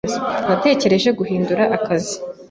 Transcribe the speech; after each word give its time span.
Natekereje 0.47 1.09
guhindura 1.19 1.63
akazi. 1.77 2.15